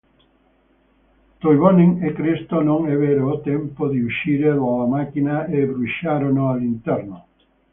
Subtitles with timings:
[1.41, 7.25] Toivonen e Cresto non ebbero tempo di uscire dalla macchina e bruciarono all'interno.